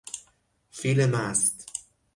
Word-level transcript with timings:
فیل 0.71 1.05
مست 1.05 1.67